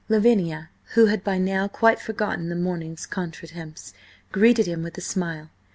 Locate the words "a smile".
4.97-5.51